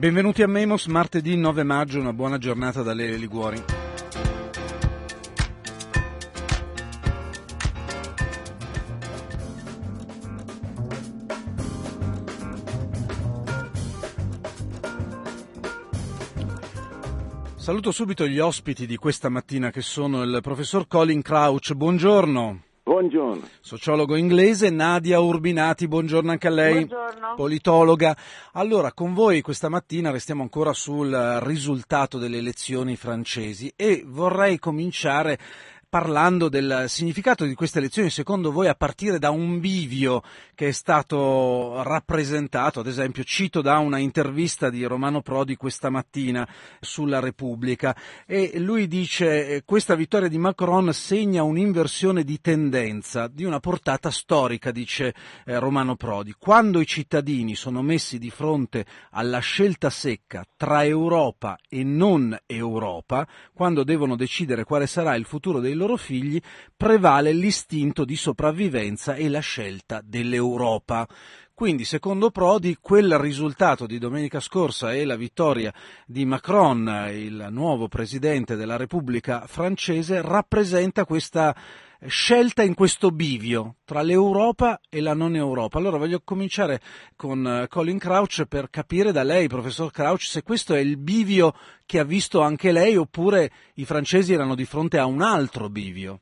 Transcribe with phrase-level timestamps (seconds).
[0.00, 3.62] Benvenuti a Memos, martedì 9 maggio, una buona giornata da Lele Liguori.
[17.56, 22.69] Saluto subito gli ospiti di questa mattina che sono il professor Colin Crouch, buongiorno.
[23.00, 23.48] Buongiorno.
[23.62, 26.84] Sociologo inglese, Nadia Urbinati, buongiorno anche a lei.
[26.84, 27.34] Buongiorno.
[27.34, 28.14] Politologa.
[28.52, 31.10] Allora, con voi questa mattina restiamo ancora sul
[31.42, 35.38] risultato delle elezioni francesi e vorrei cominciare
[35.90, 40.22] parlando del significato di queste elezioni, secondo voi, a partire da un bivio
[40.54, 46.48] che è stato rappresentato, ad esempio, cito da una intervista di Romano Prodi questa mattina
[46.78, 53.42] sulla Repubblica, e lui dice eh, questa vittoria di Macron segna un'inversione di tendenza di
[53.42, 55.12] una portata storica, dice
[55.44, 56.36] eh, Romano Prodi.
[56.38, 63.26] Quando i cittadini sono messi di fronte alla scelta secca tra Europa e non Europa,
[63.52, 66.40] quando devono decidere quale sarà il futuro dei loro figli,
[66.76, 71.08] prevale l'istinto di sopravvivenza e la scelta dell'Europa.
[71.54, 75.72] Quindi, secondo Prodi, quel risultato di domenica scorsa e la vittoria
[76.06, 81.54] di Macron, il nuovo presidente della Repubblica francese, rappresenta questa
[82.06, 85.78] scelta in questo bivio tra l'Europa e la non Europa.
[85.78, 86.80] Allora voglio cominciare
[87.16, 91.52] con eh, Colin Crouch per capire da lei, professor Crouch, se questo è il bivio
[91.84, 96.20] che ha visto anche lei oppure i francesi erano di fronte a un altro bivio.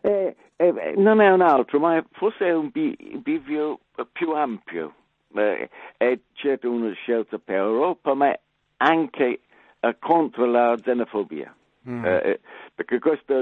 [0.00, 3.80] Eh, eh, non è un altro, ma forse è un bivio
[4.12, 4.94] più ampio.
[5.34, 8.34] Eh, è certo una scelta per l'Europa, ma
[8.78, 9.40] anche
[9.80, 11.54] eh, contro la xenofobia.
[11.88, 12.04] Mm.
[12.04, 12.40] Eh,
[12.74, 13.34] perché questo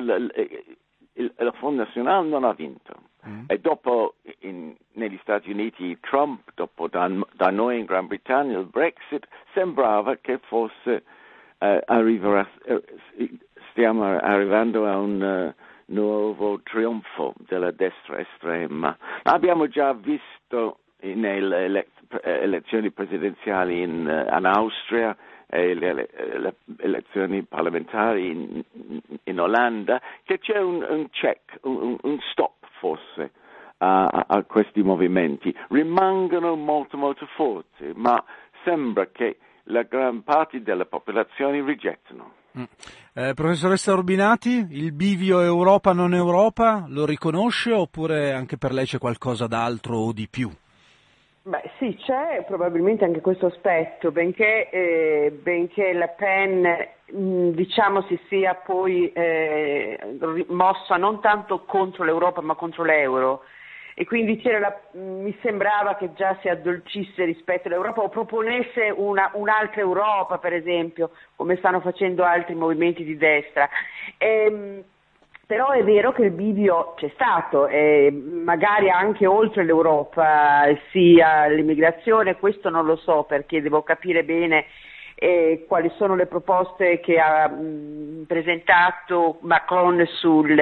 [1.15, 2.95] il, la Front National non ha vinto.
[3.27, 3.45] Mm.
[3.47, 8.67] E dopo in, negli Stati Uniti Trump, dopo da, da, noi in Gran Bretagna il
[8.67, 11.05] Brexit, sembrava che fosse
[11.59, 12.83] uh, arriverà, uh,
[13.71, 18.97] stiamo arrivando a un uh, nuovo trionfo della destra estrema.
[19.23, 21.89] Abbiamo già visto nelle ele-
[22.23, 25.17] elezioni presidenziali in, in Austria
[25.55, 28.63] e le, le, elezioni parlamentari in,
[29.23, 33.31] in, Olanda, che c'è un, un check, un, un, stop forse
[33.79, 35.57] a, a, questi movimenti.
[35.69, 38.23] Rimangono molto molto forti, ma
[38.65, 42.33] sembra che la gran parte della popolazione rigettano.
[42.59, 42.65] Mm.
[43.15, 49.47] Eh, professoressa Urbinati, il bivio Europa-non Europa lo riconosce oppure anche per lei c'è qualcosa
[49.47, 50.51] d'altro o di più?
[51.47, 58.55] Beh, sì, c'è probabilmente anche questo aspetto, benché, eh, benché La Pen diciamo si sia
[58.55, 60.17] poi eh,
[60.49, 63.43] mossa non tanto contro l'Europa ma contro l'euro
[63.95, 69.83] e quindi la, mi sembrava che già si addolcisse rispetto all'Europa o proponesse una, un'altra
[69.83, 73.69] Europa per esempio, come stanno facendo altri movimenti di destra.
[74.17, 74.85] E, ehm,
[75.47, 82.37] però è vero che il bivio c'è stato, eh, magari anche oltre l'Europa, sia l'immigrazione,
[82.37, 84.67] questo non lo so perché devo capire bene
[85.17, 90.59] eh, quali sono le proposte che ha mh, presentato Macron sul,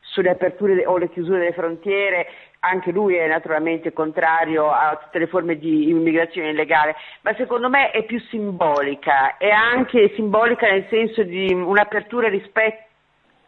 [0.00, 2.26] sulle aperture o le chiusure delle frontiere,
[2.60, 7.92] anche lui è naturalmente contrario a tutte le forme di immigrazione illegale, ma secondo me
[7.92, 12.87] è più simbolica, è anche simbolica nel senso di un'apertura rispetto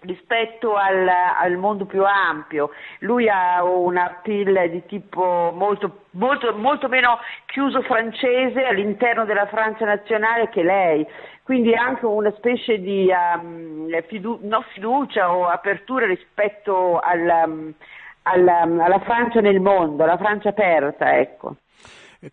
[0.01, 2.71] rispetto al, al, mondo più ampio.
[3.01, 9.85] Lui ha un appeal di tipo molto, molto, molto, meno chiuso francese all'interno della Francia
[9.85, 11.07] nazionale che lei,
[11.43, 17.75] quindi anche una specie di um, fidu- no, fiducia o apertura rispetto al, um,
[18.23, 21.19] alla, alla Francia nel mondo, alla Francia aperta.
[21.19, 21.57] Ecco.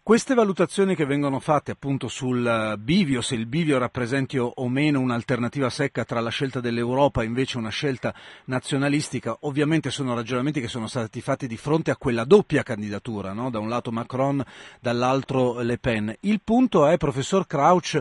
[0.04, 5.70] Queste valutazioni che vengono fatte appunto sul bivio, se il bivio rappresenti o meno un'alternativa
[5.70, 8.14] secca tra la scelta dell'Europa e invece una scelta
[8.48, 13.50] nazionalistica, ovviamente sono ragionamenti che sono stati fatti di fronte a quella doppia candidatura, no?
[13.50, 14.44] da un lato Macron,
[14.82, 16.14] dall'altro Le Pen.
[16.20, 17.98] Il punto è, professor Crouch,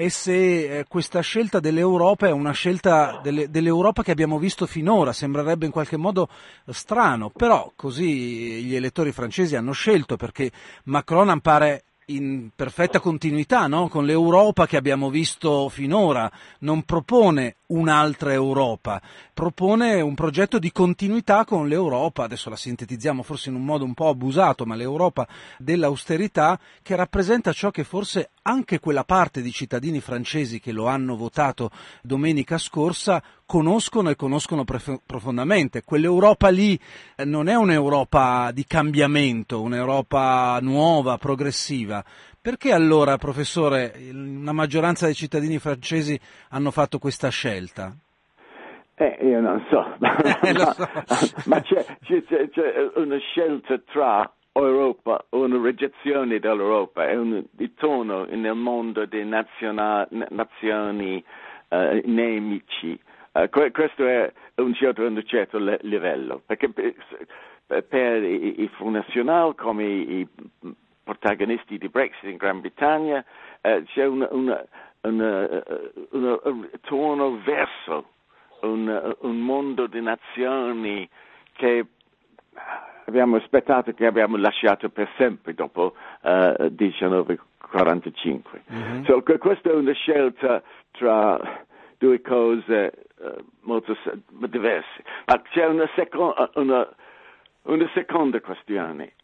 [0.00, 5.12] è se eh, questa scelta dell'Europa è una scelta delle, dell'Europa che abbiamo visto finora,
[5.12, 6.28] sembrerebbe in qualche modo
[6.68, 10.50] strano, però così gli elettori francesi hanno scelto perché
[10.84, 13.88] Macron appare in perfetta continuità no?
[13.88, 16.30] con l'Europa che abbiamo visto finora,
[16.60, 19.00] non propone un'altra Europa,
[19.34, 23.94] propone un progetto di continuità con l'Europa, adesso la sintetizziamo forse in un modo un
[23.94, 25.26] po' abusato, ma l'Europa
[25.58, 31.16] dell'austerità che rappresenta ciò che forse anche quella parte di cittadini francesi che lo hanno
[31.16, 31.70] votato
[32.02, 35.82] domenica scorsa conoscono e conoscono profondamente.
[35.82, 36.78] Quell'Europa lì
[37.24, 42.04] non è un'Europa di cambiamento, un'Europa nuova, progressiva,
[42.42, 47.94] Perché allora, professore, una maggioranza dei cittadini francesi hanno fatto questa scelta?
[48.94, 50.16] Eh, io non so, ma,
[50.72, 50.88] so.
[51.44, 58.54] ma c'è, c'è, c'è, una scelta tra Europa, una rigezione dell'Europa, è un ritorno nel
[58.54, 59.44] mondo delle
[60.30, 61.22] nazioni
[61.68, 62.98] eh, nemici.
[63.32, 68.70] Uh, questo è un certo, un certo livello, perché per, per i, i
[69.56, 70.28] come i
[71.10, 73.24] protagonisti di Brexit in Gran Bretagna
[73.62, 74.64] eh, c'è un
[76.70, 78.10] ritorno verso
[78.60, 81.08] un, un, mondo di nazioni
[81.52, 81.84] che
[83.06, 88.62] abbiamo aspettato, che abbiamo lasciato per sempre dopo uh, 1945.
[88.72, 89.04] Mm-hmm.
[89.04, 90.62] So, questa è una scelta
[90.92, 91.64] tra
[91.98, 93.96] due cose uh, molto
[94.46, 95.02] diverse.
[95.26, 96.88] Ma c'è una, seco- una,
[97.62, 99.14] una seconda questione.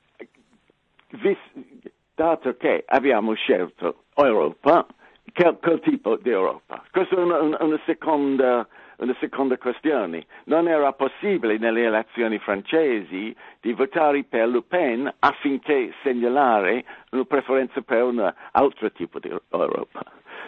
[2.14, 4.86] Dato che abbiamo scelto Europa,
[5.34, 8.66] quel, quel tipo di Europa, questa è una, una, seconda
[8.98, 10.24] una seconda questione.
[10.44, 17.80] Non era possibile nelle elezioni francesi di votare per Le Pen affinché segnalare una preferenza
[17.82, 20.02] per un altro tipo di Europa.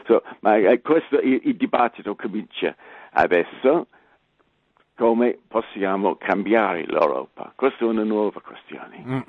[0.07, 2.75] So, ma questo il, il dibattito comincia
[3.13, 3.89] adesso
[4.99, 7.53] come possiamo cambiare l'Europa?
[7.55, 9.05] Questa è una nuova questione.
[9.07, 9.21] Mm.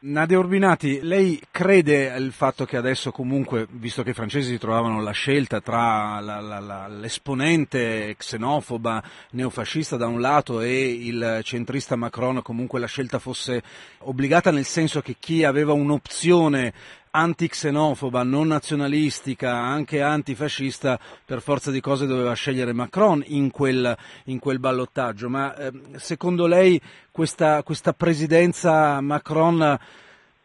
[0.00, 5.00] Nadia Urbinati, lei crede al fatto che adesso comunque, visto che i francesi si trovavano
[5.00, 11.94] la scelta tra la, la, la, l'esponente xenofoba neofascista da un lato e il centrista
[11.94, 13.62] Macron, comunque la scelta fosse
[13.98, 16.72] obbligata nel senso che chi aveva un'opzione
[17.12, 24.38] antixenofoba, non nazionalistica, anche antifascista, per forza di cose doveva scegliere Macron in quel, in
[24.38, 25.28] quel ballottaggio.
[25.28, 26.80] Ma eh, secondo lei
[27.10, 29.78] questa, questa presidenza Macron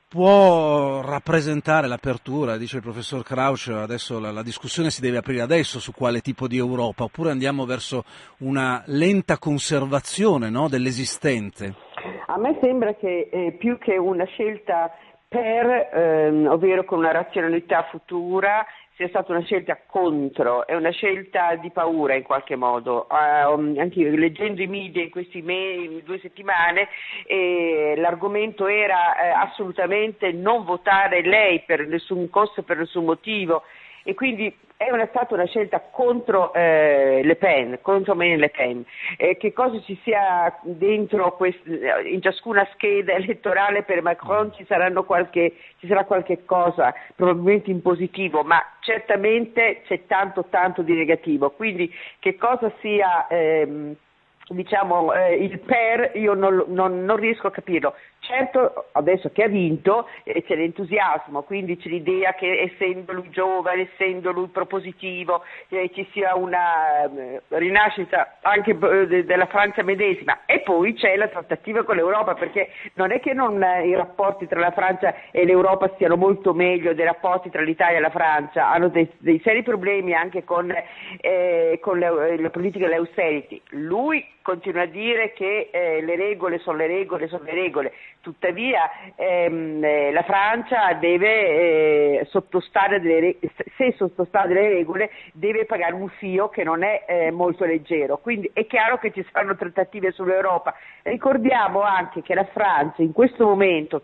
[0.09, 5.79] può rappresentare l'apertura, dice il professor Krausch, adesso la, la, discussione si deve aprire adesso
[5.79, 8.05] su quale tipo di Europa, oppure andiamo verso
[8.39, 11.75] una lenta conservazione no, dell'esistente?
[12.27, 14.91] A me sembra che eh, più che una scelta
[15.27, 18.65] per, ehm, ovvero con una razionalità futura,
[18.95, 23.05] sia stata una scelta contro, è una scelta di paura in qualche modo.
[23.07, 26.87] Uh, anche io, leggendo i media in queste due settimane,
[27.27, 33.61] eh, l'argomento era eh, assolutamente non votare lei per nessun costo, per nessun motivo
[34.07, 38.85] e quindi è una, stata una scelta contro eh, Le Pen, contro Marine Le Pen.
[39.17, 41.67] Eh, che cosa ci sia dentro quest-
[42.05, 44.65] in ciascuna scheda elettorale per Macron ci,
[45.03, 51.49] qualche, ci, sarà qualche cosa, probabilmente in positivo, ma certamente c'è tanto tanto di negativo.
[51.49, 53.93] Quindi che cosa sia ehm,
[54.49, 57.95] diciamo, eh, il per io non, non, non, riesco a capirlo.
[58.27, 63.87] Certo, adesso che ha vinto eh, c'è l'entusiasmo, quindi c'è l'idea che essendo lui giovane,
[63.93, 70.39] essendo lui propositivo, eh, ci sia una eh, rinascita anche eh, de- della Francia medesima.
[70.45, 74.59] E poi c'è la trattativa con l'Europa, perché non è che non, i rapporti tra
[74.59, 78.89] la Francia e l'Europa stiano molto meglio dei rapporti tra l'Italia e la Francia, hanno
[78.89, 80.69] dei, dei seri problemi anche con,
[81.21, 83.61] eh, con le, le politiche dell'austerity.
[83.69, 88.89] Lui continua a dire che eh, le regole sono le regole, sono le regole, tuttavia
[89.15, 93.37] ehm, eh, la Francia deve eh, sottostare delle
[93.77, 98.49] se sottostare delle regole deve pagare un fio che non è eh, molto leggero, quindi
[98.53, 100.75] è chiaro che ci saranno trattative sull'Europa.
[101.03, 104.01] Ricordiamo anche che la Francia in questo momento,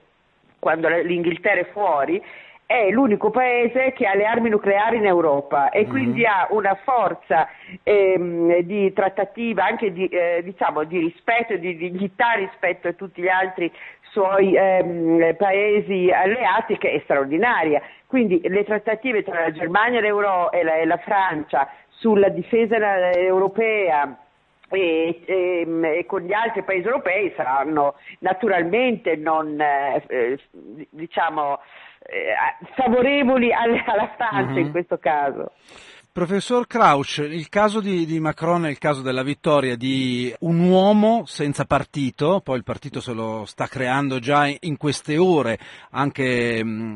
[0.59, 2.21] quando l'Inghilterra è fuori,
[2.65, 5.89] è l'unico paese che ha le armi nucleari in Europa e mm-hmm.
[5.89, 7.47] quindi ha una forza
[7.83, 13.21] ehm, di trattativa, anche di, eh, diciamo, di rispetto e di dignità rispetto a tutti
[13.21, 13.71] gli altri
[14.11, 17.81] suoi ehm, paesi alleati che è straordinaria.
[18.05, 22.75] Quindi le trattative tra la Germania e, la, e la Francia sulla difesa
[23.11, 24.17] europea
[24.69, 25.67] e, e,
[25.97, 30.39] e, con gli altri paesi europei saranno naturalmente non eh, eh
[30.89, 31.59] diciamo eh,
[32.75, 34.57] favorevoli alla, Francia uh-huh.
[34.57, 34.71] in mhm.
[34.71, 35.51] questo caso.
[36.11, 41.23] Professor Krausch, il caso di, di, Macron è il caso della vittoria di un uomo
[41.25, 45.57] senza partito, poi il partito se lo sta creando già in queste ore,
[45.89, 46.95] anche mm,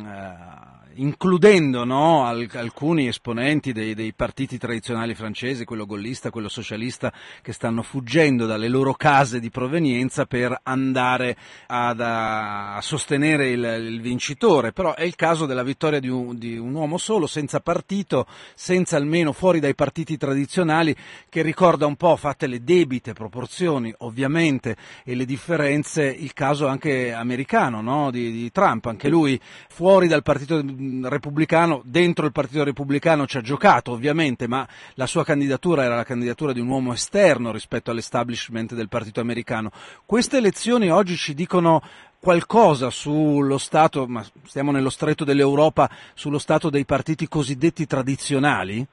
[0.97, 7.11] includendo no, alcuni esponenti dei, dei, partiti tradizionali francesi, quello gollista, quello socialista,
[7.41, 11.35] che stanno fuggendo dalle loro case di provenienza per andare
[11.67, 14.71] ad, a, a, sostenere il, il, vincitore.
[14.71, 18.25] Però è il caso della vittoria di un, di un, uomo solo, senza partito,
[18.55, 20.95] senza almeno fuori dai partiti tradizionali,
[21.29, 27.13] che ricorda un po', fatte le debite proporzioni ovviamente e le differenze, il caso anche
[27.13, 29.39] americano no, di, di Trump, anche lui
[29.69, 30.61] fuori dal partito
[31.03, 36.03] repubblicano, dentro il Partito Repubblicano ci ha giocato ovviamente, ma la sua candidatura era la
[36.03, 39.72] candidatura di un uomo esterno rispetto all'establishment del Partito americano.
[40.06, 41.82] Queste elezioni oggi ci dicono
[42.20, 48.86] qualcosa sullo stato, ma stiamo nello stretto dell'Europa, sullo stato dei partiti cosiddetti tradizionali?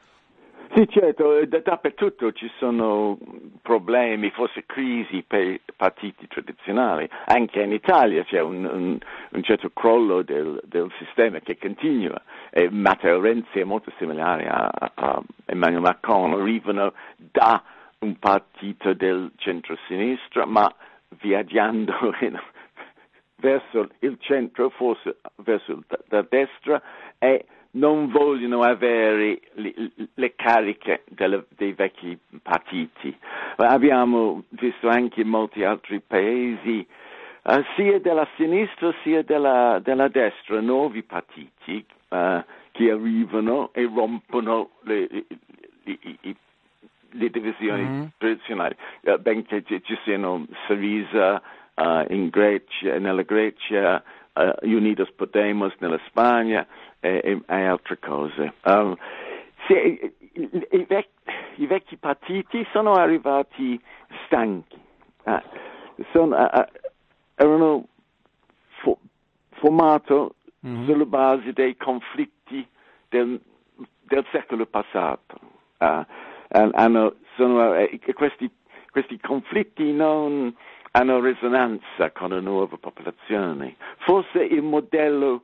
[0.75, 3.17] Sì, certo, eh, dappertutto ci sono
[3.63, 7.09] problemi, forse crisi per i partiti tradizionali.
[7.27, 8.99] Anche in Italia c'è un, un,
[9.31, 12.21] un certo crollo del, del, sistema che continua.
[12.51, 17.63] E Matteo Renzi è molto similare a, a Emmanuel Macron, arrivano da
[18.01, 20.69] un partito del centro-sinistra, ma
[21.21, 22.37] viaggiando in,
[23.37, 26.83] verso il centro, forse verso la destra,
[27.19, 29.75] e non vogliono avere le,
[30.15, 33.17] le cariche delle, dei vecchi partiti.
[33.57, 36.87] Abbiamo visto anche in molti altri paesi,
[37.43, 44.71] uh, sia della sinistra sia della, della destra, nuovi partiti uh, che arrivano e rompono
[44.83, 45.97] le, le,
[47.11, 48.05] le divisioni mm-hmm.
[48.19, 51.43] tradizionali, uh, benché ci siano Syriza
[52.11, 54.01] in Grecia, nella Grecia,
[54.63, 56.65] Unidos Podemos nella Spagna,
[57.05, 58.55] e, e, altre cose.
[58.65, 58.97] Um,
[59.67, 61.09] se, i, vec-
[61.57, 63.79] i, vecchi partiti sono arrivati
[64.25, 64.79] stanchi,
[65.25, 65.41] uh,
[66.13, 66.65] sono, uh,
[67.35, 67.87] erano
[68.81, 68.99] fo-
[69.51, 70.15] formati
[70.67, 70.85] mm-hmm.
[70.87, 72.67] sulla base dei conflitti
[73.09, 73.41] del,
[74.03, 75.39] del secolo passato.
[75.79, 76.05] Uh,
[76.49, 78.51] hanno, sono, eh, questi,
[78.91, 80.55] questi conflitti non
[80.93, 83.75] hanno risonanza con la nuova popolazione.
[83.99, 85.43] Forse il modello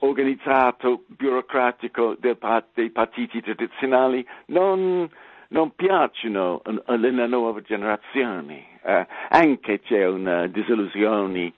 [0.00, 5.08] organizzato, burocratico dei partiti tradizionali non,
[5.48, 8.78] non piacciono alla nuova generazione.
[8.82, 11.52] Eh, anche c'è una disillusione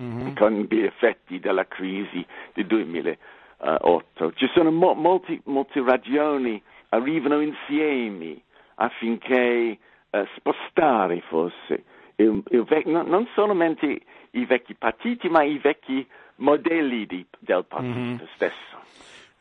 [0.00, 0.34] mm-hmm.
[0.36, 4.32] con gli effetti della crisi del 2008.
[4.34, 8.40] Ci sono mo- molti, molte ragioni, arrivano insieme
[8.76, 9.78] affinché
[10.10, 11.84] eh, spostare forse
[12.16, 14.00] il, il vec- non solamente
[14.32, 16.06] i vecchi partiti, ma i vecchi
[16.40, 18.18] modelli di, del partito mm-hmm.
[18.34, 18.78] stesso.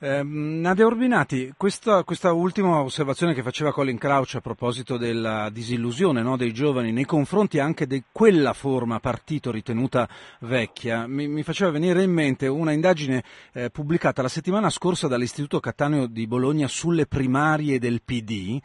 [0.01, 6.22] Eh, Nadia Urbinati, questa, questa, ultima osservazione che faceva Colin Crouch a proposito della disillusione
[6.22, 10.08] no, dei giovani nei confronti anche di quella forma partito ritenuta
[10.39, 15.60] vecchia, mi, mi faceva venire in mente una indagine eh, pubblicata la settimana scorsa dall'Istituto
[15.60, 18.58] Cattaneo di Bologna sulle primarie del PD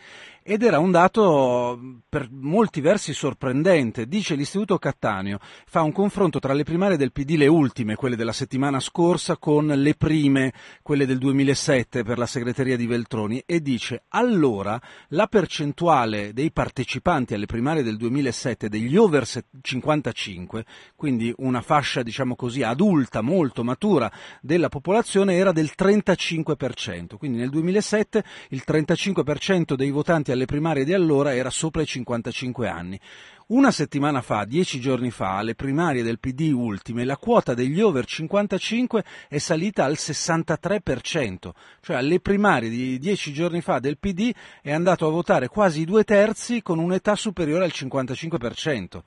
[0.47, 4.07] ed era un dato per molti versi sorprendente.
[4.07, 8.31] Dice l'Istituto Cattaneo, fa un confronto tra le primarie del PD, le ultime, quelle della
[8.31, 14.03] settimana scorsa, con le prime, quelle del 2007 per la segreteria di Veltroni, e dice
[14.09, 14.79] allora
[15.09, 19.27] la percentuale dei partecipanti alle primarie del 2007 degli over
[19.63, 24.13] 55, quindi una fascia diciamo così adulta, molto matura
[24.43, 30.93] della popolazione era del 35%, quindi nel 2007 il 35% dei votanti alle primarie di
[30.93, 33.01] allora era sopra i 55 anni.
[33.47, 38.07] Una settimana fa, dieci giorni fa, alle primarie del PD ultime, la quota degli over
[38.07, 41.51] 55 è salita al 63%,
[41.83, 44.33] cioè alle primarie di dieci giorni fa del PD
[44.63, 49.03] è andato a votare quasi due terzi con un'età superiore al 55%.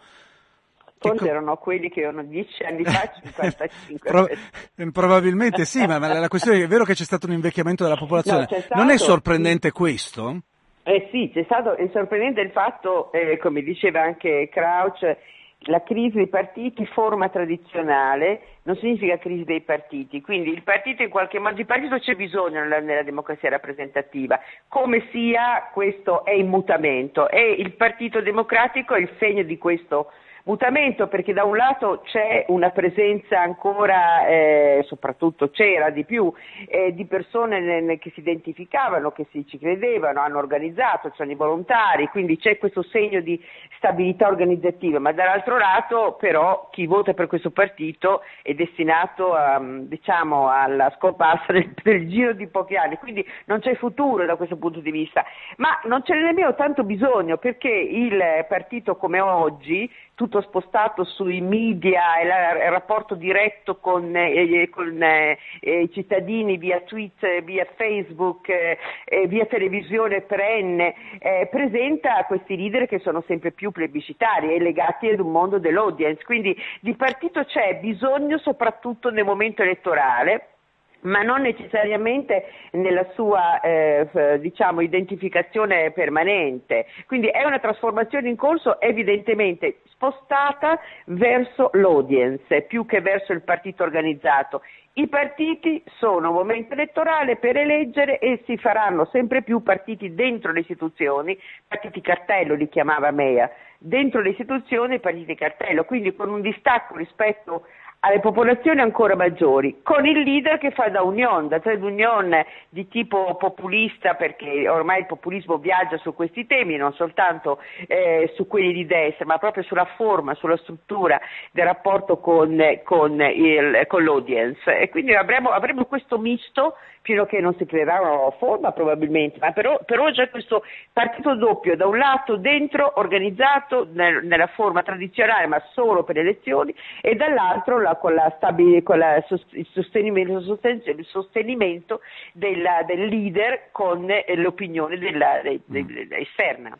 [0.99, 1.25] Forse ecco.
[1.25, 4.09] erano quelli che erano dieci anni fa 55.
[4.09, 8.47] Pro- probabilmente sì, ma la questione è vero che c'è stato un invecchiamento della popolazione.
[8.51, 10.41] No, non è sorprendente questo?
[10.89, 15.17] Eh sì, c'è stato, è sorprendente il fatto, eh, come diceva anche Crouch,
[15.65, 21.09] la crisi dei partiti forma tradizionale non significa crisi dei partiti, quindi il partito in
[21.09, 24.39] qualche modo, di partito c'è bisogno nella, nella, democrazia rappresentativa,
[24.69, 27.27] come sia questo è in mutamento.
[27.27, 30.11] E il partito democratico è il segno di questo
[30.47, 36.31] mutamento perché da un lato c'è una presenza ancora, eh, soprattutto c'era di più,
[36.67, 41.35] eh, di persone ne, che si identificavano, che si ci credevano, hanno organizzato, sono i
[41.35, 43.39] volontari, quindi c'è questo segno di
[43.75, 50.47] stabilità organizzativa, ma dall'altro lato però chi vota per questo partito è destinato a, diciamo,
[50.49, 54.79] alla scomparsa nel, nel giro di pochi anni, quindi non c'è futuro da questo punto
[54.79, 55.25] di vista,
[55.57, 61.41] ma non ce n'è nemmeno tanto bisogno perché il partito come oggi tutto spostato sui
[61.41, 68.49] media e il rapporto diretto con, eh, con eh, i cittadini via Twitter, via Facebook,
[68.49, 68.79] eh,
[69.27, 75.19] via televisione perenne, eh, presenta questi leader che sono sempre più plebiscitari e legati ad
[75.19, 76.23] un mondo dell'audience.
[76.23, 80.56] Quindi di partito c'è bisogno soprattutto nel momento elettorale
[81.01, 86.85] ma non necessariamente nella sua eh, diciamo, identificazione permanente.
[87.05, 93.83] Quindi è una trasformazione in corso evidentemente spostata verso l'audience più che verso il partito
[93.83, 94.61] organizzato.
[94.93, 100.61] I partiti sono momento elettorale per eleggere e si faranno sempre più partiti dentro le
[100.61, 101.37] istituzioni,
[101.67, 107.67] partiti cartello li chiamava Mea, dentro le istituzioni partiti cartello, quindi con un distacco rispetto
[107.99, 112.87] alle popolazioni ancora maggiori, con il leader che fa da union, da trade union di
[112.87, 118.71] tipo populista, perché ormai il populismo viaggia su questi temi, non soltanto eh, su quelli
[118.71, 121.19] di destra, ma proprio sulla forma, sulla struttura
[121.51, 124.77] del rapporto con, con, il, con l'audience.
[124.77, 126.75] E quindi avremo, avremo questo misto
[127.07, 130.29] fino a che non si creerà una nuova forma probabilmente, ma per, per ora c'è
[130.29, 136.15] questo partito doppio, da un lato dentro organizzato nel, nella forma tradizionale ma solo per
[136.15, 142.01] le elezioni e dall'altro la, con, la stabil, con la, il sostenimento, il sostenimento
[142.33, 146.77] della, del leader con l'opinione della, de, de, de, esterna.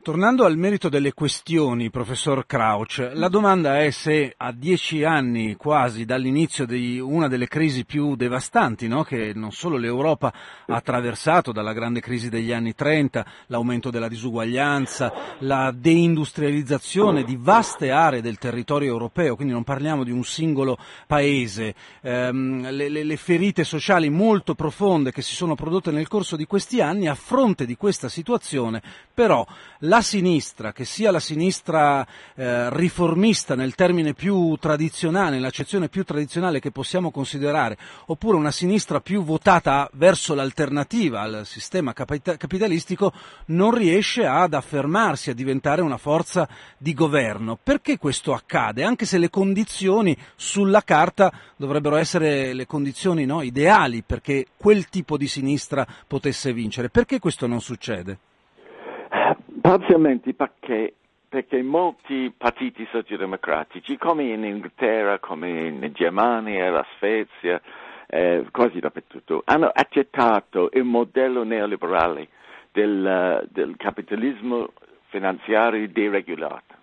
[0.00, 6.04] Tornando al merito delle questioni, professor Crouch, la domanda è se a dieci anni quasi
[6.04, 9.02] dall'inizio di una delle crisi più devastanti no?
[9.02, 10.32] che non solo l'Europa
[10.66, 17.90] ha attraversato, dalla grande crisi degli anni 30, l'aumento della disuguaglianza, la deindustrializzazione di vaste
[17.90, 23.16] aree del territorio europeo, quindi non parliamo di un singolo paese, ehm, le, le, le
[23.16, 27.66] ferite sociali molto profonde che si sono prodotte nel corso di questi anni, a fronte
[27.66, 28.80] di questa situazione,
[29.12, 29.44] però
[29.88, 36.60] la sinistra, che sia la sinistra eh, riformista nel termine più tradizionale, nell'accezione più tradizionale
[36.60, 37.76] che possiamo considerare,
[38.06, 43.12] oppure una sinistra più votata verso l'alternativa al sistema capitalistico,
[43.46, 47.58] non riesce ad affermarsi, a diventare una forza di governo.
[47.60, 48.84] Perché questo accade?
[48.84, 55.16] Anche se le condizioni sulla carta dovrebbero essere le condizioni no, ideali perché quel tipo
[55.16, 56.90] di sinistra potesse vincere.
[56.90, 58.18] Perché questo non succede?
[59.60, 60.94] Parzialmente perché,
[61.28, 67.60] perché molti partiti sociodemocratici, come in Inghilterra, come in Germania, la Svezia,
[68.06, 72.28] eh, quasi dappertutto, hanno accettato il modello neoliberale
[72.72, 74.72] del, del capitalismo
[75.08, 76.74] finanziario deregolato.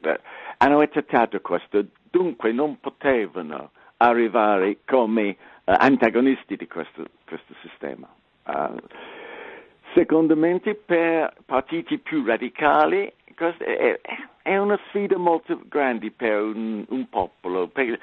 [0.00, 0.20] Eh,
[0.58, 5.36] hanno accettato questo, dunque non potevano arrivare come uh,
[5.76, 8.08] antagonisti di questo, questo sistema.
[8.46, 8.76] Uh,
[9.94, 13.12] Secondo me per partiti più radicali
[14.42, 17.98] è, una sfida molto grande per un, un popolo, per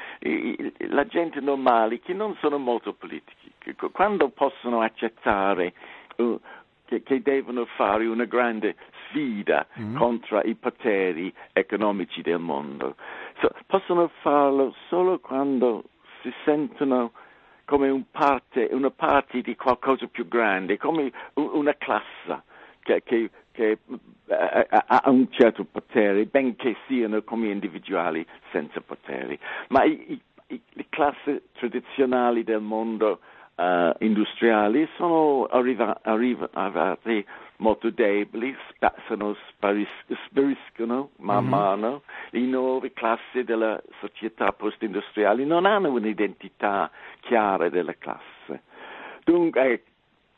[0.90, 3.52] la gente normale che non sono molto politici,
[3.92, 5.74] quando possono accettare
[6.18, 6.40] uh,
[6.86, 8.76] che, che, devono fare una grande
[9.08, 9.96] sfida mm-hmm.
[9.98, 12.96] contro i poteri economici del mondo.
[13.40, 15.84] So, possono farlo solo quando
[16.22, 17.12] si sentono
[17.68, 22.44] come un parte, una parte di qualcosa più grande, come una classe
[22.80, 23.80] che, che, che
[24.28, 29.38] eh, ha un certo potere, benché siano come individuali senza potere.
[29.68, 33.20] Ma i, i, le classi tradizionali del mondo
[33.56, 37.26] uh, industriali sono arriva, arrivate
[37.58, 39.88] molto deboli, sparis,
[40.26, 41.50] spariscono man mm-hmm.
[41.50, 46.90] mano, le nuove classi della società post-industriale non hanno un'identità
[47.22, 48.64] chiara della classe.
[49.24, 49.84] Dunque,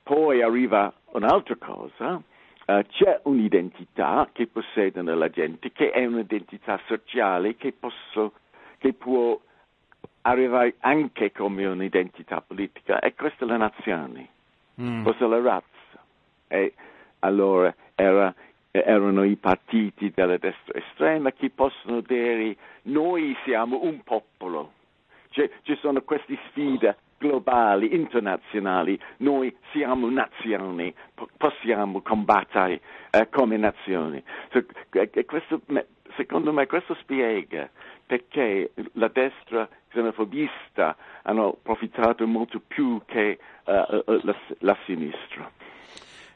[0.04, 7.56] poi arriva un'altra cosa, uh, c'è un'identità che possiedono la gente, che è un'identità sociale
[7.56, 8.34] che, posso,
[8.78, 9.40] che può
[10.22, 14.30] arrivare anche come un'identità politica, e questa è la nazione,
[14.82, 15.04] mm.
[15.04, 15.68] questa è la razza.
[16.48, 16.74] E
[17.20, 18.34] allora era,
[18.72, 24.74] erano i partiti della destra estrema che possono dire noi siamo un popolo,
[25.30, 30.94] cioè, ci sono queste sfide globali, internazionali, noi siamo nazioni,
[31.38, 34.24] possiamo combattere eh, come nazioni.
[34.52, 34.66] So,
[35.26, 35.62] questo,
[36.16, 37.70] secondo me questo spiega
[38.06, 45.52] perché la destra xenofobista hanno approfittato molto più che uh, la, la sinistra.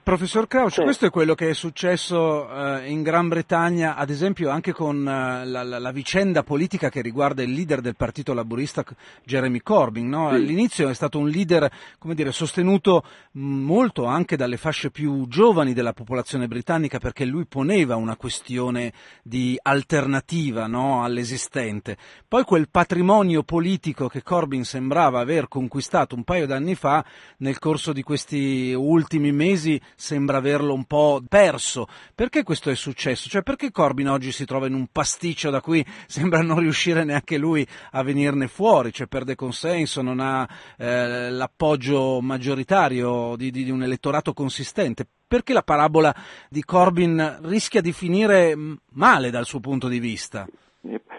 [0.04, 0.82] Professor Crouch, sì.
[0.82, 5.46] questo è quello che è successo eh, in Gran Bretagna, ad esempio anche con eh,
[5.46, 8.84] la, la, vicenda politica che riguarda il leader del partito laburista
[9.24, 10.10] Jeremy Corbyn.
[10.10, 10.28] No?
[10.28, 10.36] Sì.
[10.36, 16.50] All'inizio è stato un leader dire, sostenuto molto anche dalle fasce più giovani della popolazione
[16.50, 18.92] britannica perché lui poneva una questione
[19.24, 21.02] di alternativa no?
[21.06, 21.96] all'esistente.
[22.28, 27.06] Poi quel patrimonio politico che Corbyn sembrava aver conquistato un paio d'anni fa,
[27.38, 31.88] nel corso di questi ultimi mesi sembra averlo un po' perso.
[32.14, 33.30] Perché questo è successo?
[33.30, 37.38] Cioè perché Corbyn oggi si trova in un pasticcio da cui sembra non riuscire neanche
[37.38, 43.72] lui a venirne fuori, cioè perde consenso, non ha eh, l'appoggio maggioritario di, di, di
[43.72, 45.06] un elettorato consistente?
[45.28, 46.14] Perché la parabola
[46.50, 48.56] di Corbyn rischia di finire
[48.92, 50.48] male dal suo punto di vista?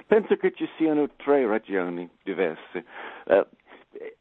[0.06, 2.84] Penso che ci siano tre ragioni diverse.
[3.24, 3.44] Uh,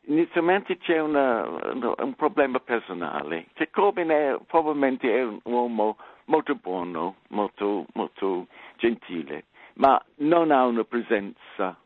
[0.06, 7.16] inizialmente c'è una, un problema personale, che Corbyn è, probabilmente è un uomo molto buono,
[7.30, 11.78] molto, molto gentile, ma non ha una presenza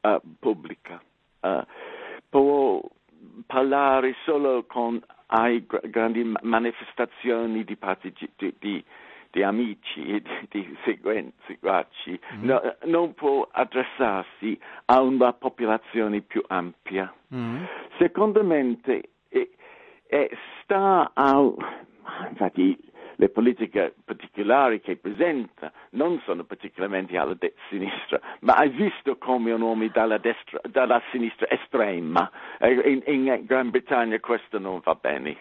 [0.00, 1.02] uh, pubblica.
[1.40, 1.64] Uh,
[2.28, 2.80] può
[3.46, 7.78] parlare solo con ai grandi manifestazioni di,
[8.36, 8.84] di, di
[9.32, 11.58] di amici e di, di seguenzi,
[12.34, 12.44] mm.
[12.44, 17.12] no, non può adressarsi a una popolazione più ampia.
[17.34, 17.64] Mm.
[17.98, 19.50] Secondo me eh,
[20.06, 20.30] eh,
[20.62, 21.50] sta a...
[22.28, 22.78] Infatti
[23.16, 29.52] le politiche particolari che presenta non sono particolarmente alla de- sinistra, ma hai visto come
[29.52, 34.94] un uomo dalla, destra, dalla sinistra estrema, eh, in, in, Gran Bretagna questo non va
[34.94, 35.36] bene,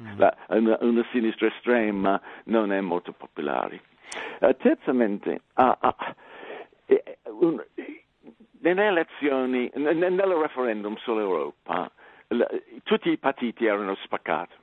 [0.00, 0.16] mm.
[0.18, 3.82] La, una, una, sinistra estrema non è molto popolare.
[4.40, 7.00] Uh, terzamente, uh, uh,
[7.40, 7.62] un,
[8.60, 11.90] nelle elezioni, nel referendum sull'Europa,
[12.82, 14.54] tutti i partiti erano spaccati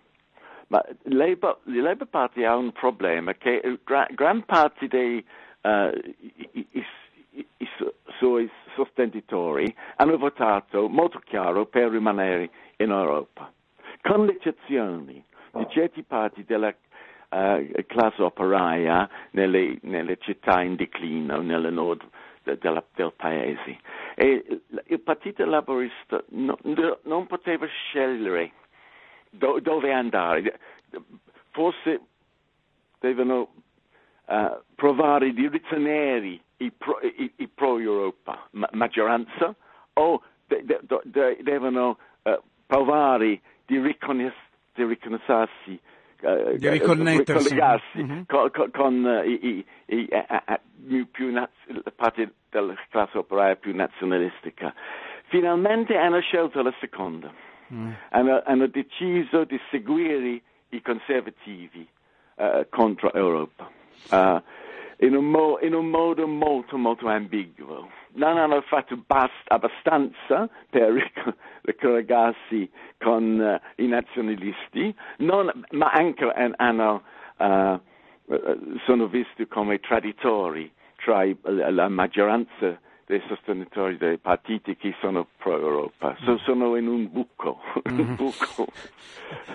[0.69, 5.23] ma il Labour, il Labour Party ha un problema che gran, gran parte dei
[5.62, 6.86] uh, i, i,
[7.58, 7.69] i,
[8.17, 13.51] suoi sostenitori hanno votato molto chiaro per rimanere in Europa,
[14.01, 21.73] con l'eccezione di certi parti della uh, classe operaia nelle, nelle, città in declino nel
[21.73, 22.03] nord
[22.43, 23.79] de, de, del paese.
[24.15, 26.58] E il Partito Laborista no,
[27.03, 28.51] non poteva scegliere
[29.30, 30.60] do, dove andare.
[31.52, 32.02] Forse
[33.00, 33.50] devono
[34.26, 39.56] uh, provare di ritenere i pro, i, i pro Europa ma, maggioranza
[39.94, 44.34] o de, de, de, devono uh, provare di, riconos-
[44.74, 45.80] di riconoscersi
[46.22, 48.24] Uh, di riconnettersi mm-hmm.
[48.28, 53.56] con, con, con uh, i, i, i, uh, più naz- la parte della classe operaia
[53.56, 54.74] più nazionalistica.
[55.30, 57.32] Finalmente hanno scelto la seconda
[57.73, 57.91] mm.
[58.10, 61.88] hanno, hanno, deciso di seguire i conservativi
[62.36, 63.69] uh, contro l'Europa
[64.12, 64.41] uh,
[65.05, 67.89] in, un mo- in, un modo molto molto ambiguo.
[68.13, 71.12] Non hanno fatto bast- abbastanza per
[71.62, 76.25] ricollegarsi con uh, i nazionalisti, non, ma anche
[76.58, 77.03] hanno,
[78.86, 82.79] sono visti come traditori tra i, la maggioranza
[83.10, 86.15] dei sostenitori dei partiti che sono pro-Europa.
[86.24, 86.38] So, mm.
[86.45, 87.58] sono in un buco.
[87.89, 88.13] Mm.
[88.15, 88.67] buco.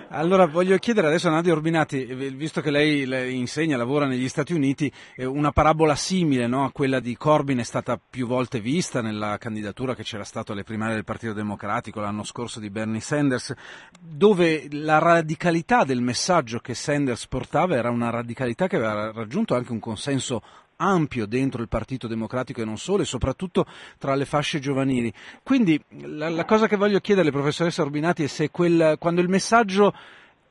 [0.09, 4.53] Allora voglio chiedere adesso a Nadia Orbinati, visto che lei, lei insegna, lavora negli Stati
[4.53, 9.37] Uniti, una parabola simile no, a quella di Corbyn è stata più volte vista nella
[9.37, 13.53] candidatura che c'era stata alle primarie del Partito Democratico l'anno scorso di Bernie Sanders,
[14.01, 19.71] dove la radicalità del messaggio che Sanders portava era una radicalità che aveva raggiunto anche
[19.71, 20.41] un consenso
[20.77, 23.65] ampio dentro il Partito Democratico e non solo, e soprattutto
[23.97, 25.13] tra le fasce giovanili.
[25.43, 29.93] Quindi la, la cosa che voglio chiederle, professoressa Orbinati, è se quel, quando il messaggio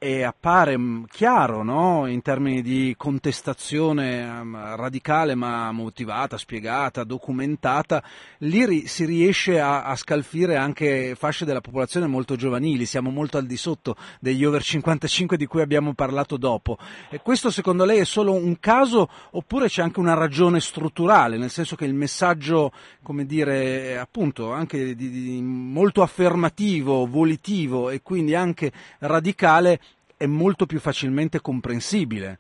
[0.05, 2.07] e appare mm, chiaro no?
[2.07, 8.05] in termini di contestazione um, radicale ma motivata, spiegata, documentata,
[8.40, 13.47] lì si riesce a-, a, scalfire anche fasce della popolazione molto giovanili, siamo molto al
[13.47, 16.77] di sotto degli over 55 di cui abbiamo parlato dopo.
[17.09, 21.49] E questo secondo lei è solo un caso oppure c'è anche una ragione strutturale, nel
[21.49, 28.35] senso che il messaggio, come dire, appunto, anche di, di molto affermativo, volitivo e quindi
[28.35, 29.81] anche radicale
[30.25, 32.39] è molto più facilmente comprensibile.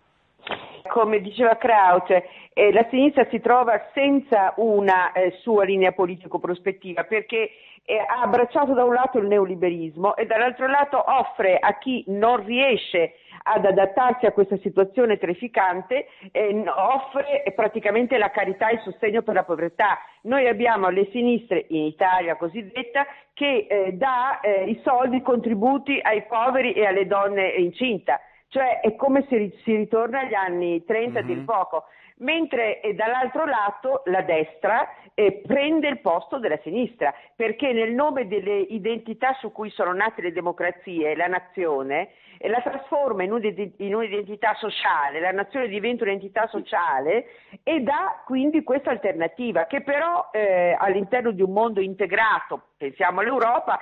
[0.88, 7.50] Come diceva Kraut, eh, la sinistra si trova senza una eh, sua linea politico-prospettiva perché
[7.84, 12.44] eh, ha abbracciato da un lato il neoliberismo e dall'altro lato offre a chi non
[12.44, 13.14] riesce
[13.46, 19.34] ad adattarsi a questa situazione terrificante, eh, offre praticamente la carità e il sostegno per
[19.34, 19.98] la povertà.
[20.22, 25.98] Noi abbiamo le sinistre, in Italia cosiddetta, che eh, dà eh, i soldi, i contributi
[26.02, 28.18] ai poveri e alle donne incinta.
[28.48, 31.26] Cioè è come se si ritorna agli anni 30 mm-hmm.
[31.26, 31.84] di poco.
[32.18, 38.26] mentre eh, dall'altro lato la destra eh, prende il posto della sinistra, perché nel nome
[38.28, 43.94] delle identità su cui sono nate le democrazie, la nazione, eh, la trasforma in, in,
[43.94, 47.26] un'identità sociale, la nazione diventa un'entità sociale
[47.62, 53.80] e dà quindi questa alternativa che però eh, all'interno di un mondo integrato, pensiamo all'Europa,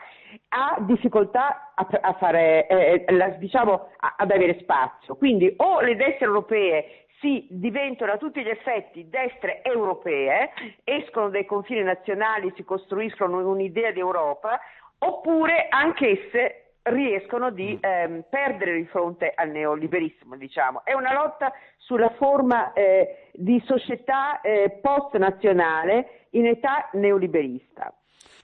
[0.49, 5.17] ha difficoltà a, a fare, eh, la, diciamo, a, ad avere spazio.
[5.17, 10.51] Quindi o le destre europee si diventano a tutti gli effetti destre europee,
[10.83, 14.61] escono dai confini nazionali, si costruiscono un'idea di Europa,
[14.99, 17.79] oppure anch'esse riescono di mm.
[17.81, 20.83] ehm, perdere di fronte al neoliberismo, diciamo.
[20.85, 27.93] È una lotta sulla forma eh, di società eh, post-nazionale in età neoliberista.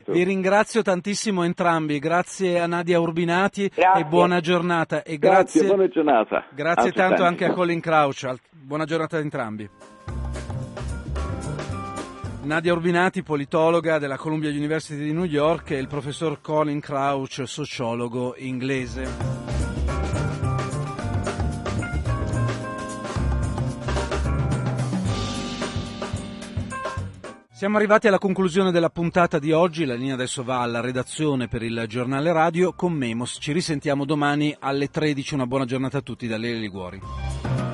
[0.06, 4.02] Vi ringrazio tantissimo entrambi, grazie a Nadia Urbinati grazie.
[4.02, 5.02] e buona giornata.
[5.02, 6.44] E grazie, grazie buona giornata.
[6.50, 9.68] Grazie tanto anche a Colin Crouch, buona giornata a entrambi.
[12.48, 18.34] Nadia Urbinati, politologa della Columbia University di New York, e il professor Colin Crouch, sociologo
[18.38, 19.06] inglese.
[27.52, 31.62] Siamo arrivati alla conclusione della puntata di oggi, la linea adesso va alla redazione per
[31.62, 33.36] il giornale radio con Memos.
[33.38, 37.67] Ci risentiamo domani alle 13, una buona giornata a tutti da Lele Liguori.